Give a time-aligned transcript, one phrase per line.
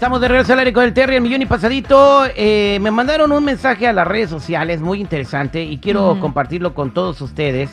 [0.00, 2.22] Estamos de regreso al aire con el Terry, el millón y pasadito.
[2.34, 6.94] Eh, me mandaron un mensaje a las redes sociales muy interesante y quiero compartirlo con
[6.94, 7.68] todos ustedes.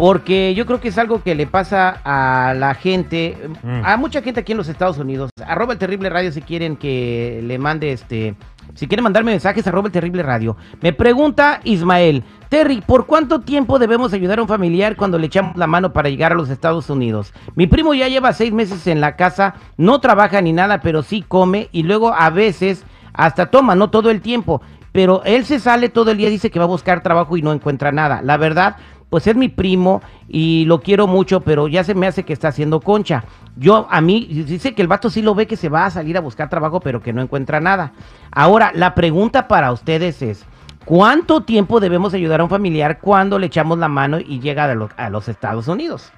[0.00, 3.82] Porque yo creo que es algo que le pasa a la gente, Mm.
[3.84, 5.28] a mucha gente aquí en los Estados Unidos.
[5.46, 8.34] Arroba el terrible radio si quieren que le mande este,
[8.74, 10.56] si quieren mandarme mensajes, arroba el terrible radio.
[10.80, 15.54] Me pregunta Ismael, Terry, ¿por cuánto tiempo debemos ayudar a un familiar cuando le echamos
[15.58, 17.34] la mano para llegar a los Estados Unidos?
[17.54, 21.22] Mi primo ya lleva seis meses en la casa, no trabaja ni nada, pero sí
[21.28, 24.62] come y luego a veces hasta toma, no todo el tiempo.
[24.92, 27.52] Pero él se sale todo el día, dice que va a buscar trabajo y no
[27.52, 28.22] encuentra nada.
[28.22, 28.76] La verdad,
[29.10, 32.48] pues es mi primo y lo quiero mucho, pero ya se me hace que está
[32.48, 33.24] haciendo concha.
[33.56, 36.16] Yo, a mí, dice que el vato sí lo ve que se va a salir
[36.16, 37.92] a buscar trabajo, pero que no encuentra nada.
[38.30, 40.46] Ahora, la pregunta para ustedes es,
[40.84, 44.74] ¿cuánto tiempo debemos ayudar a un familiar cuando le echamos la mano y llega a,
[44.74, 46.12] lo- a los Estados Unidos?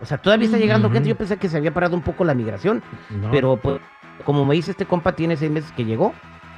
[0.00, 1.08] O sea, todavía está llegando gente.
[1.10, 3.30] Yo pensé que se había parado un poco la migración, No.
[3.30, 3.78] pero pues,
[4.24, 6.12] como me dice este compa, tiene seis meses que llegó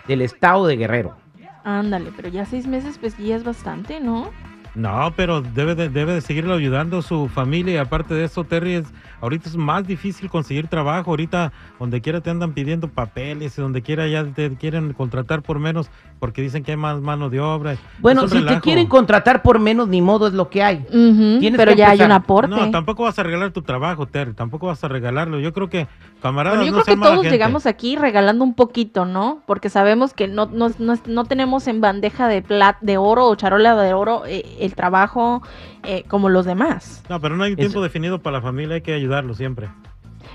[0.07, 1.17] del estado de Guerrero.
[1.65, 4.31] Ándale, pero ya seis meses, pues ya es bastante, ¿no?
[4.75, 8.43] No, pero debe de, debe de seguirlo ayudando a su familia y aparte de eso,
[8.43, 8.87] Terry, es,
[9.21, 11.11] ahorita es más difícil conseguir trabajo.
[11.11, 15.61] Ahorita donde quiera te andan pidiendo papeles y donde quiera ya te quieren contratar por
[15.61, 17.77] menos porque dicen que hay más mano de obra.
[17.99, 20.79] Bueno, si te quieren contratar por menos, ni modo es lo que hay.
[20.91, 22.49] Tienes pero que ya hay un aporte.
[22.49, 24.33] No, tampoco vas a regalar tu trabajo, Terry.
[24.33, 25.39] Tampoco vas a regalarlo.
[25.39, 25.87] Yo creo que
[26.23, 27.31] camaradas Bueno, yo no creo que todos gente.
[27.31, 29.43] llegamos aquí regalando un poquito, ¿no?
[29.47, 33.35] Porque sabemos que no, no, no, no tenemos en bandeja de plat, de oro o
[33.35, 35.43] charola de oro eh, el trabajo
[35.83, 37.03] eh, como los demás.
[37.09, 38.77] No, pero no hay Eso- tiempo definido para la familia.
[38.77, 39.69] Hay que ayudarlo siempre.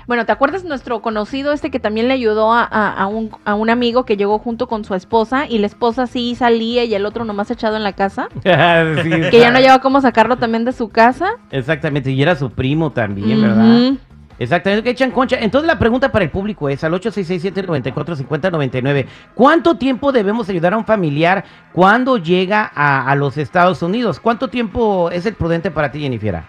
[0.06, 3.54] Bueno, ¿te acuerdas nuestro conocido este que también le ayudó a, a- a un, a
[3.54, 7.06] un amigo que llegó junto con su esposa y la esposa sí salía y el
[7.06, 8.28] otro nomás echado en la casa?
[8.44, 11.30] Que ya no lleva cómo sacarlo también de su casa.
[11.50, 13.92] Exactamente, y era su primo también, ¿verdad?
[14.40, 15.36] Exactamente, que echan concha.
[15.38, 19.06] Entonces la pregunta para el público es al 866-794-5099.
[19.34, 24.18] ¿Cuánto tiempo debemos ayudar a un familiar cuando llega a, a los Estados Unidos?
[24.18, 26.40] ¿Cuánto tiempo es el prudente para ti, Jennifer?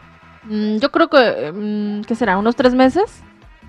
[0.43, 2.37] Mm, yo creo que, mm, ¿qué será?
[2.37, 3.25] ¿Unos tres meses?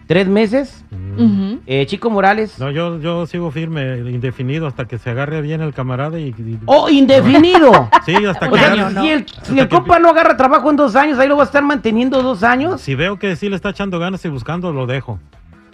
[0.07, 0.85] ¿Tres meses?
[0.91, 1.55] Mm.
[1.67, 2.59] Eh, Chico Morales.
[2.59, 6.29] No, yo, yo sigo firme, indefinido, hasta que se agarre bien el camarada y...
[6.29, 7.89] y- ¡Oh, indefinido!
[8.05, 8.59] Sí, hasta o que...
[8.59, 9.03] sea, año, ¿no?
[9.03, 11.45] si el, si el que- compa no agarra trabajo en dos años, ahí lo va
[11.45, 12.81] a estar manteniendo dos años.
[12.81, 15.19] Si veo que sí le está echando ganas y buscando, lo dejo.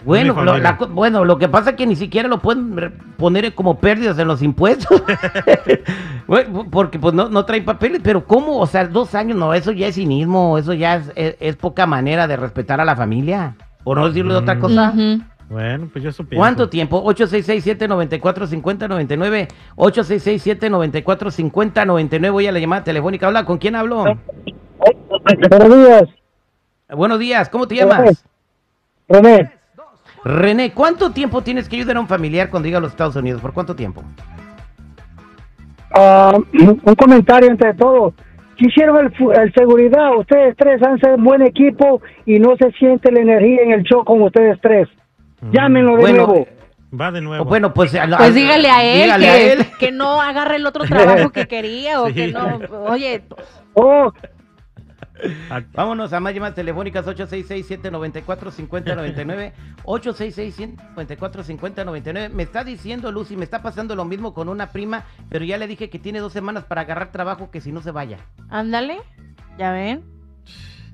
[0.05, 3.79] Bueno, lo, la bueno, lo que pasa es que ni siquiera lo pueden poner como
[3.79, 5.03] pérdidas en los impuestos.
[6.27, 8.59] Bueno, porque pues no, no traen papeles, pero ¿cómo?
[8.59, 11.87] O sea, dos años, no, eso ya es cinismo, eso ya es, es- es poca
[11.87, 13.55] manera de respetar a la familia.
[13.83, 14.59] Por no decirlo de otra Mm.
[14.59, 14.93] cosa.
[15.49, 16.25] Bueno, pues yo pienso.
[16.35, 17.03] ¿Cuánto tiempo?
[17.05, 19.47] 866-794-5099.
[19.75, 22.29] 866-794-5099.
[22.31, 23.27] Voy a la llamada telefónica.
[23.27, 24.03] Habla, ¿con quién hablo?
[25.49, 26.03] Buenos días,
[26.91, 28.25] Buenos días, ¿cómo te llamas?
[29.07, 29.51] René.
[30.23, 33.41] René, ¿cuánto tiempo tienes que ayudar a un familiar cuando llega a los Estados Unidos?
[33.41, 34.03] ¿Por cuánto tiempo?
[35.95, 38.13] Ah, un comentario entre todos.
[38.59, 40.15] Quisieron el, fu- el seguridad.
[40.17, 43.83] Ustedes tres han sido un buen equipo y no se siente la energía en el
[43.83, 44.87] show con ustedes tres.
[45.41, 45.51] Mm.
[45.51, 46.47] Llámenlo de Bueno, nuevo.
[46.99, 47.45] Va de nuevo.
[47.45, 49.65] Bueno, pues, a- Pues dígale a él, dígale que, a él.
[49.79, 52.13] que no agarre el otro trabajo que quería o Sí.
[52.15, 52.59] que no.
[52.89, 53.21] Oye,
[53.75, 54.11] Oh,
[55.73, 59.53] Vámonos a más llamadas telefónicas 866-794-5099.
[59.83, 62.29] 866-794-5099.
[62.29, 65.67] Me está diciendo Lucy, me está pasando lo mismo con una prima, pero ya le
[65.67, 68.17] dije que tiene dos semanas para agarrar trabajo, que si no se vaya.
[68.49, 68.99] ándale,
[69.57, 70.03] ya ven.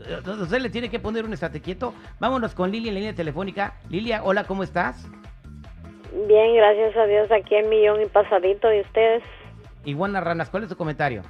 [0.07, 1.93] Entonces usted le tiene que poner un estate quieto.
[2.19, 3.75] Vámonos con Lilia en la línea telefónica.
[3.89, 5.07] Lilia, hola, ¿cómo estás?
[6.27, 9.23] Bien, gracias a Dios, aquí en Millón y Pasadito, ¿y ustedes?
[9.83, 11.23] Iguana Ranas, ¿cuál es tu comentario?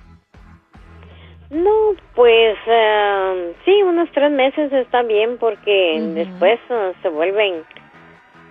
[1.49, 7.63] No, pues eh, sí, unos tres meses está bien porque después eh, se vuelven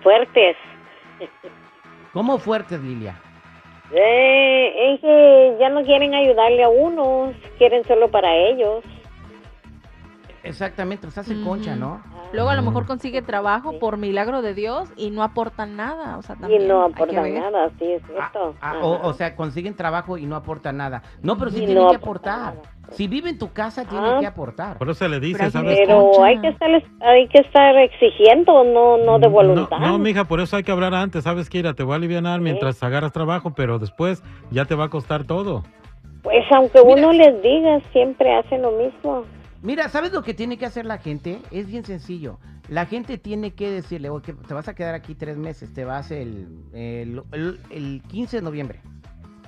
[0.01, 0.55] fuertes.
[2.13, 3.19] ¿Cómo fuertes, Lilia?
[3.91, 8.83] Eh, es que ya no quieren ayudarle a uno, quieren solo para ellos.
[10.45, 12.01] Exactamente, pues hace concha, ¿no?
[12.33, 16.17] Luego a lo mejor consigue trabajo por milagro de Dios y no aportan nada.
[16.17, 18.55] O sea, Y también no hay que aportan nada, sí, es Ah, cierto.
[18.61, 18.79] ah, Ajá.
[18.85, 21.01] o, o sea, consiguen trabajo y no aportan nada.
[21.21, 22.55] No, pero sí Y tienen no que aportar.
[22.55, 22.61] nada.
[22.91, 24.17] Si vive en tu casa, tiene Ah.
[24.19, 24.77] que aportar.
[24.77, 25.79] por eso le Pero dice, hay ¿sabes?
[25.85, 26.25] Pero Concha.
[26.25, 26.69] hay que estar
[27.01, 29.79] hay que estar exigiendo, no no de voluntad.
[29.79, 31.23] No, no, mija, por eso hay que hablar antes.
[31.23, 34.85] Sabes que Ira, te voy a aliviar mientras agarras trabajo, pero después ya te va
[34.85, 35.63] a costar todo.
[36.21, 37.07] Pues aunque Mira.
[37.07, 39.23] uno les diga, siempre hacen lo mismo.
[39.65, 41.41] Mira, ¿sabes lo que tiene que hacer la gente?
[41.51, 42.39] Es bien sencillo.
[42.69, 46.11] La gente tiene que decirle, "Oye, te vas a quedar aquí tres meses, te vas
[46.11, 48.81] el, el, el- el 15 de noviembre.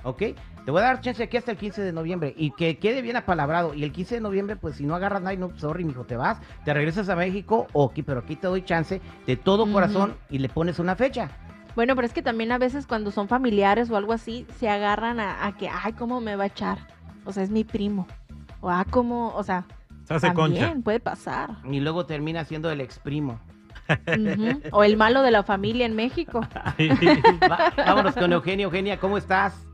[0.02, 0.18] ¿Ok?
[0.64, 3.16] Te voy a dar chance aquí hasta el 15 de noviembre y que quede bien
[3.16, 3.74] apalabrado.
[3.74, 6.38] Y el 15 de noviembre, pues si no agarras nada, no, sorry, mijo, te vas,
[6.64, 10.48] te regresas a México, ok, pero aquí te doy chance de todo corazón y le
[10.48, 11.30] pones una fecha.
[11.74, 15.20] Bueno, pero es que también a veces cuando son familiares o algo así, se agarran
[15.20, 16.78] a, que, ay, ¿cómo me va a echar?
[17.24, 18.06] O sea, es mi primo.
[18.60, 19.32] O, ah, ¿cómo?
[19.34, 19.64] O sea,
[20.08, 21.50] se hace también puede pasar.
[21.70, 23.40] Y luego termina siendo el ex primo.
[24.72, 26.40] O el malo de la familia en México.
[27.76, 28.64] vámonos con Eugenia.
[28.64, 29.66] Eugenia, ¿cómo estás?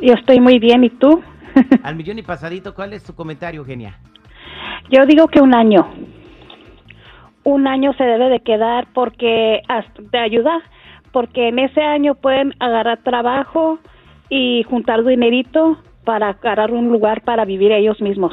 [0.00, 1.22] Yo estoy muy bien, ¿y tú?
[1.82, 3.98] Al millón y pasadito, ¿cuál es tu comentario, Eugenia?
[4.90, 5.88] Yo digo que un año.
[7.42, 9.60] Un año se debe de quedar porque
[9.98, 10.62] de ayuda,
[11.10, 13.80] porque en ese año pueden agarrar trabajo
[14.28, 18.32] y juntar dinerito para agarrar un lugar para vivir ellos mismos.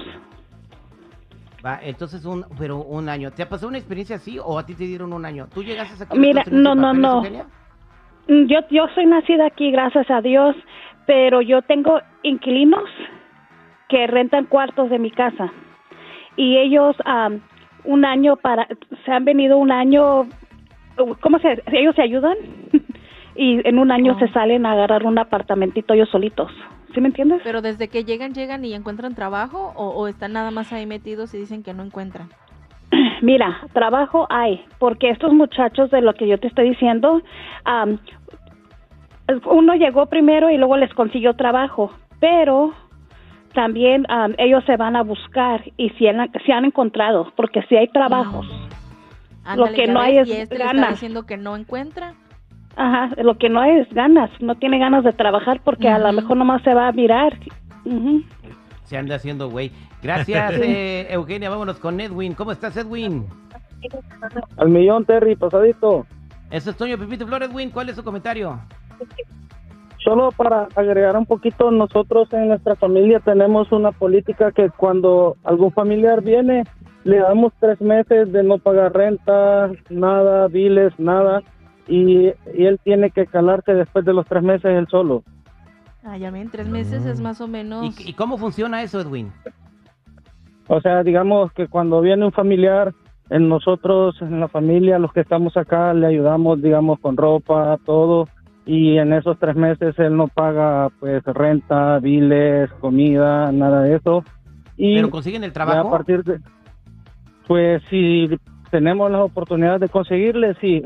[1.65, 3.31] Va, entonces un, pero un año.
[3.31, 5.47] ¿Te ha pasado una experiencia así o a ti te dieron un año?
[5.53, 6.17] ¿Tú llegaste aquí?
[6.17, 7.21] Mira, no, no, no.
[8.27, 10.55] Mm, yo, yo soy nacida aquí, gracias a Dios,
[11.05, 12.89] pero yo tengo inquilinos
[13.89, 15.51] que rentan cuartos de mi casa
[16.37, 16.95] y ellos
[17.83, 18.67] un año para
[19.03, 20.27] se han venido un año
[21.19, 22.35] cómo se ellos se ayudan
[23.35, 24.33] y en un año se oh.
[24.33, 26.51] salen a agarrar un apartamentito ellos solitos
[26.99, 27.41] ¿sí me entiendes?
[27.45, 31.37] pero desde que llegan llegan y encuentran trabajo o, están nada más ahí metidos y
[31.37, 32.29] dicen que no encuentran
[33.21, 37.21] Mira, trabajo hay, porque estos muchachos de lo que yo te estoy diciendo,
[39.45, 42.73] uno llegó primero y luego les consiguió trabajo, pero
[43.53, 44.07] también
[44.39, 48.47] ellos se van a buscar y si han, si han encontrado, porque si hay trabajos.
[49.55, 50.91] lo que no hay es este ganas.
[50.91, 52.15] diciendo que no encuentra.
[52.79, 56.37] Ajá, lo que no es ganas, no tiene ganas de trabajar porque a lo mejor
[56.37, 57.37] nomás se va a mirar.
[58.83, 59.69] Se anda haciendo güey.
[60.01, 61.49] Gracias, eh, Eugenia.
[61.49, 62.33] Vámonos con Edwin.
[62.35, 63.25] ¿Cómo estás, Edwin?
[64.55, 66.05] Al millón, Terry, pasadito.
[66.51, 67.69] Eso es Toño Pipito Flores, Edwin.
[67.69, 68.57] ¿Cuál es su comentario?
[69.97, 75.73] Solo para agregar un poquito, nosotros en nuestra familia tenemos una política que cuando algún
[75.73, 76.63] familiar viene,
[77.03, 81.43] le damos tres meses de no pagar renta, nada, biles, nada,
[81.89, 85.23] y, él tiene que calarse después de los tres meses él solo.
[86.03, 87.99] Ah, ya ven, tres meses es más o menos...
[87.99, 89.31] ¿Y, cómo funciona eso, Edwin?
[90.67, 92.93] O sea, digamos que cuando viene un familiar,
[93.29, 98.27] en nosotros, en la familia, los que estamos acá, le ayudamos, digamos, con ropa, todo,
[98.65, 104.23] y en esos tres meses él no paga pues renta, biles, comida, nada de eso.
[104.77, 105.87] Y ¿Pero consiguen el trabajo?
[105.87, 106.39] A partir de,
[107.47, 108.29] pues si
[108.69, 110.83] tenemos las oportunidades de conseguirle, sí.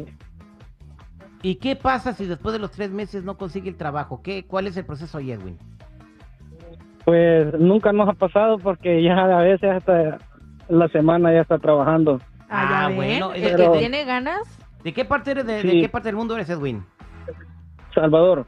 [1.44, 4.22] ¿Y qué pasa si después de los tres meses no consigue el trabajo?
[4.24, 5.60] ¿Qué, ¿Cuál es el proceso ahí, Edwin?
[7.04, 10.20] Pues nunca nos ha pasado porque ya a veces hasta
[10.70, 12.22] la semana ya está trabajando.
[12.50, 13.34] Ah, ah bueno.
[13.34, 14.40] ¿El que tiene ganas?
[14.86, 16.86] ¿De qué parte eres de qué parte del mundo eres, Edwin?
[17.94, 18.46] Salvador.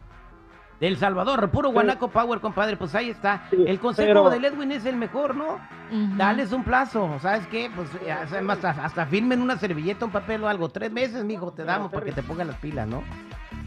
[0.80, 2.75] Del Salvador, puro guanaco power, compadre.
[2.75, 3.48] Pues ahí está.
[3.51, 5.60] el consejo de Edwin es el mejor, ¿no?
[6.18, 7.18] Dales un plazo.
[7.22, 7.72] ¿Sabes qué?
[7.74, 7.89] Pues
[8.50, 10.69] hasta, hasta firmen una servilleta, un papel o algo.
[10.69, 13.04] Tres meses, mijo, te damos para que te pongan las pilas, ¿no?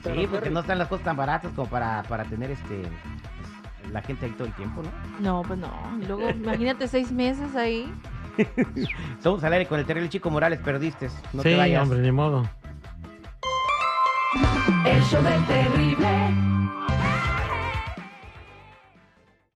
[0.02, 4.02] Sí, porque no están las cosas tan baratas como para, para tener este pues, la
[4.02, 4.90] gente ahí todo el tiempo, ¿no?
[5.20, 5.70] No, pues no.
[6.06, 7.92] luego, imagínate seis meses ahí.
[9.22, 11.08] Somos al aire con el terrible Chico Morales, perdiste.
[11.32, 11.82] No te vayas.
[11.82, 12.48] hombre, ni modo.
[14.84, 16.47] El show del terrible.